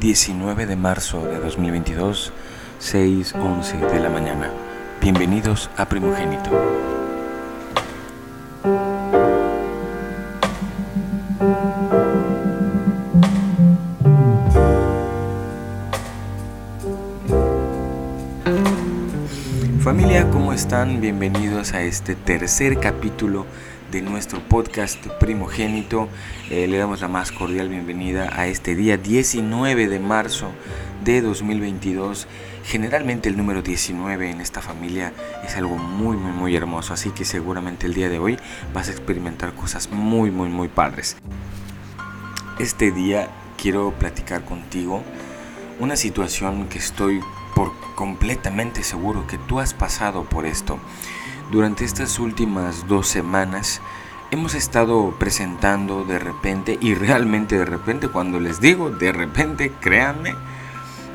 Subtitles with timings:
[0.00, 2.32] 19 de marzo de 2022,
[2.80, 4.50] 6.11 de la mañana.
[5.00, 6.50] Bienvenidos a Primogénito.
[19.82, 21.00] Familia, ¿cómo están?
[21.00, 23.46] Bienvenidos a este tercer capítulo
[23.92, 26.08] de nuestro podcast primogénito.
[26.50, 30.50] Eh, le damos la más cordial bienvenida a este día 19 de marzo
[31.04, 32.26] de 2022.
[32.64, 35.12] Generalmente el número 19 en esta familia
[35.44, 38.38] es algo muy muy muy hermoso, así que seguramente el día de hoy
[38.72, 41.18] vas a experimentar cosas muy muy muy padres.
[42.58, 43.28] Este día
[43.60, 45.02] quiero platicar contigo
[45.80, 47.20] una situación que estoy
[47.54, 50.78] por completamente seguro que tú has pasado por esto.
[51.52, 53.82] Durante estas últimas dos semanas
[54.30, 60.34] hemos estado presentando de repente, y realmente de repente, cuando les digo de repente, créanme,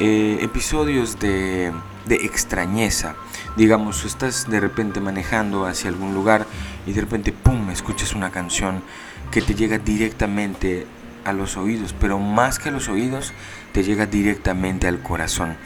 [0.00, 1.72] eh, episodios de,
[2.04, 3.14] de extrañeza.
[3.56, 6.44] Digamos, estás de repente manejando hacia algún lugar
[6.86, 8.82] y de repente, ¡pum!, escuchas una canción
[9.30, 10.86] que te llega directamente
[11.24, 13.32] a los oídos, pero más que a los oídos,
[13.72, 15.56] te llega directamente al corazón.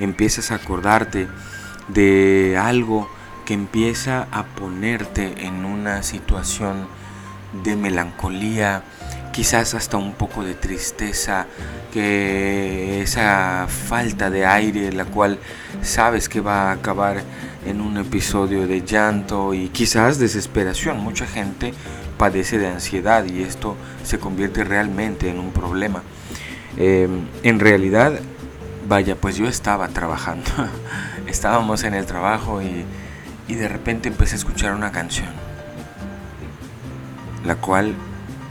[0.00, 1.28] Empiezas a acordarte
[1.86, 3.08] de algo
[3.48, 6.86] que empieza a ponerte en una situación
[7.64, 8.82] de melancolía,
[9.32, 11.46] quizás hasta un poco de tristeza,
[11.90, 15.38] que esa falta de aire, la cual
[15.80, 17.22] sabes que va a acabar
[17.64, 20.98] en un episodio de llanto y quizás desesperación.
[20.98, 21.72] Mucha gente
[22.18, 26.02] padece de ansiedad y esto se convierte realmente en un problema.
[26.76, 28.20] Em, en realidad,
[28.86, 30.50] vaya, pues yo estaba trabajando,
[31.26, 32.84] estábamos en el trabajo y
[33.48, 35.28] y de repente empecé a escuchar una canción,
[37.44, 37.94] la cual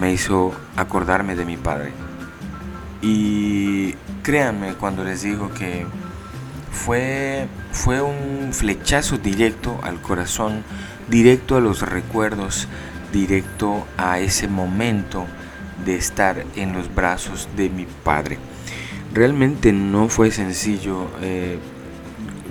[0.00, 1.92] me hizo acordarme de mi padre.
[3.02, 5.86] Y créanme cuando les digo que
[6.72, 10.64] fue, fue un flechazo directo al corazón,
[11.08, 12.66] directo a los recuerdos,
[13.12, 15.26] directo a ese momento
[15.84, 18.38] de estar en los brazos de mi padre.
[19.12, 21.10] Realmente no fue sencillo.
[21.20, 21.58] Eh,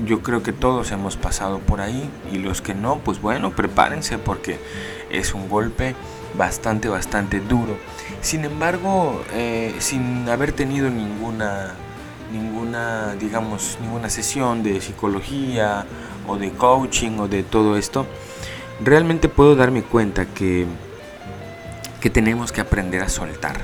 [0.05, 4.17] yo creo que todos hemos pasado por ahí y los que no, pues bueno, prepárense
[4.17, 4.59] porque
[5.09, 5.95] es un golpe
[6.37, 7.77] bastante, bastante duro.
[8.21, 11.73] Sin embargo, eh, sin haber tenido ninguna,
[12.31, 15.85] ninguna, digamos, ninguna sesión de psicología
[16.27, 18.05] o de coaching o de todo esto,
[18.83, 20.65] realmente puedo darme cuenta que,
[22.01, 23.61] que tenemos que aprender a soltar.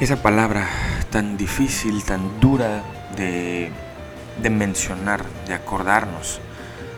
[0.00, 0.68] Esa palabra
[1.10, 2.82] tan difícil, tan dura
[3.16, 3.70] de
[4.40, 6.40] de mencionar, de acordarnos.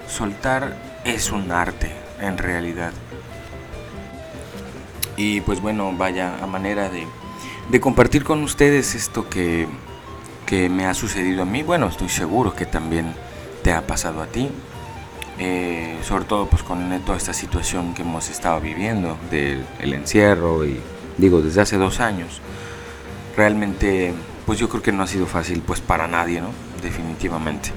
[0.09, 2.93] Soltar es un arte en realidad.
[5.17, 7.06] Y pues bueno, vaya a manera de,
[7.71, 9.67] de compartir con ustedes esto que,
[10.47, 11.62] que, me ha sucedido a mí.
[11.62, 13.15] Bueno, estoy seguro que también
[13.62, 14.50] te ha pasado a ti.
[15.39, 20.78] Eh, sobre todo pues con toda esta situación que hemos estado viviendo del encierro y
[21.19, 22.41] digo desde hace dos años.
[23.37, 24.15] Realmente
[24.47, 26.50] pues yo creo que no ha sido fácil pues para nadie, ¿no?
[26.84, 27.71] definitivamente.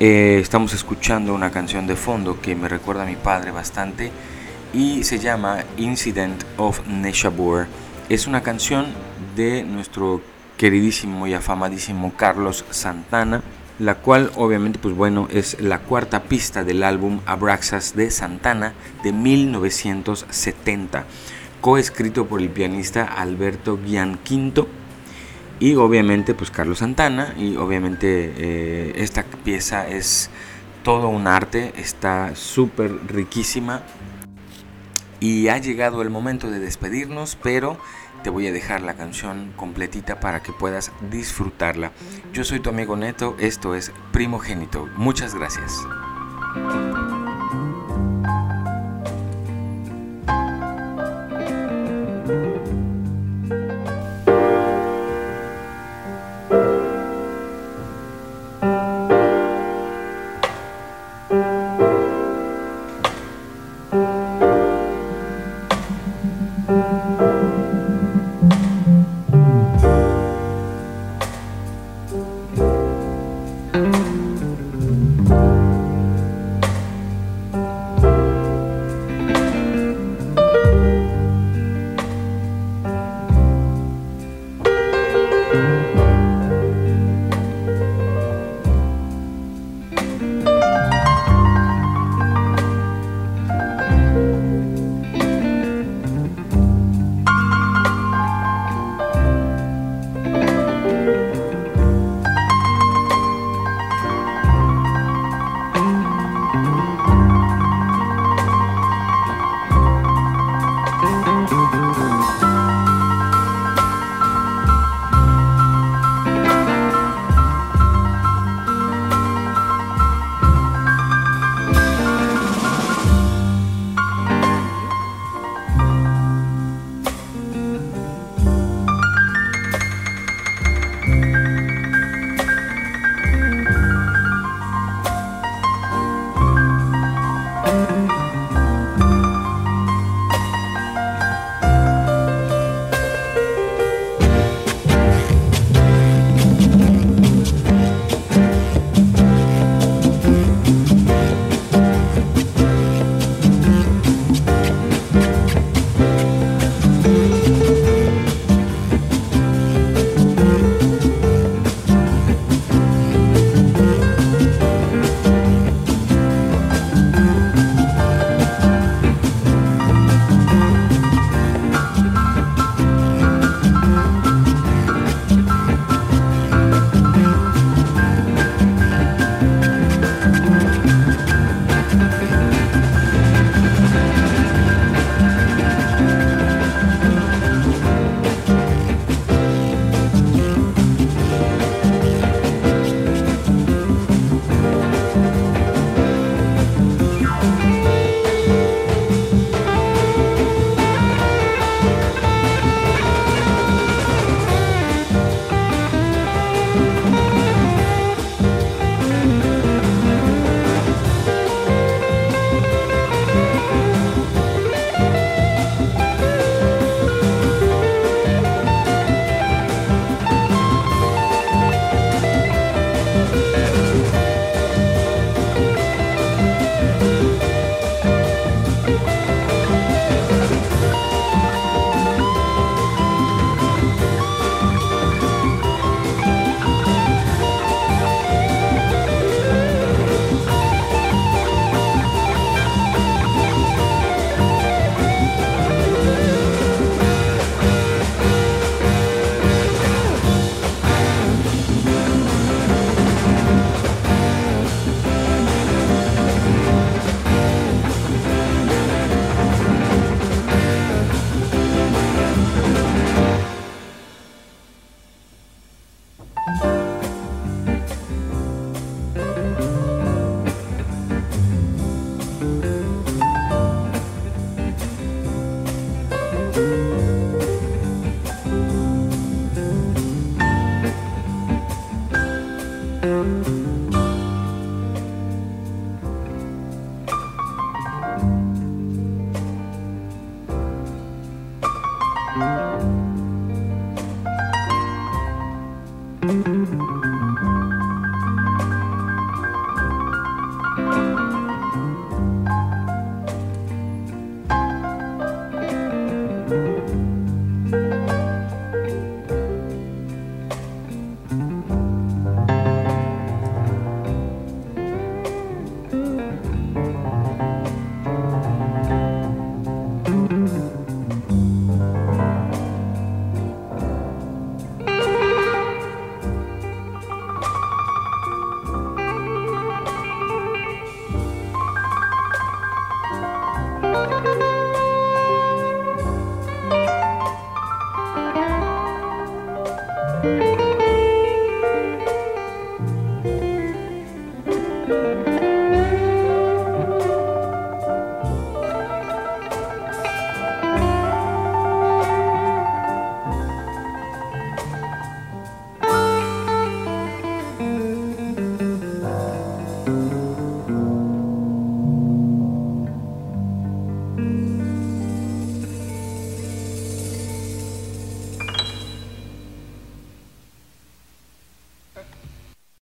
[0.00, 4.12] Eh, estamos escuchando una canción de fondo que me recuerda a mi padre bastante
[4.72, 7.66] y se llama Incident of Neshabur.
[8.08, 8.86] Es una canción
[9.36, 10.22] de nuestro
[10.56, 13.42] queridísimo y afamadísimo Carlos Santana,
[13.78, 18.72] la cual obviamente pues bueno es la cuarta pista del álbum Abraxas de Santana
[19.02, 21.04] de 1970,
[21.60, 24.68] coescrito por el pianista Alberto Gianquinto
[25.60, 30.30] y obviamente pues Carlos Santana y obviamente eh, esta pieza es
[30.82, 33.82] todo un arte, está súper riquísima
[35.20, 37.78] y ha llegado el momento de despedirnos, pero
[38.22, 41.92] te voy a dejar la canción completita para que puedas disfrutarla.
[42.32, 45.72] Yo soy tu amigo Neto, esto es Primogénito, muchas gracias.